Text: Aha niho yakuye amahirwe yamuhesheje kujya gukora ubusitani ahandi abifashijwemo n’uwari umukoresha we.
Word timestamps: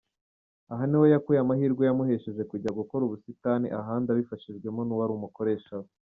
Aha 0.71 0.83
niho 0.87 1.05
yakuye 1.13 1.37
amahirwe 1.41 1.81
yamuhesheje 1.85 2.41
kujya 2.51 2.75
gukora 2.79 3.01
ubusitani 3.05 3.67
ahandi 3.79 4.07
abifashijwemo 4.09 4.81
n’uwari 4.83 5.13
umukoresha 5.15 5.73
we. 5.83 5.89